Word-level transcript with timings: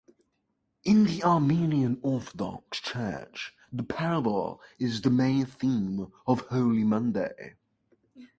In 0.83 1.03
the 1.05 1.21
Armenian 1.23 1.99
Orthodox 2.01 2.79
Church 2.79 3.53
the 3.71 3.83
parable 3.83 4.59
is 4.79 5.03
the 5.03 5.11
main 5.11 5.45
theme 5.45 6.11
of 6.25 6.41
Holy 6.47 6.83
Monday. 6.83 7.55